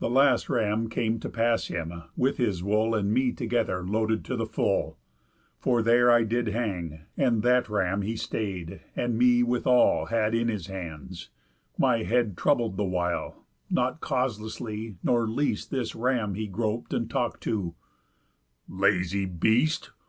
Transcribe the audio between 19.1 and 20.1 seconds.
beast!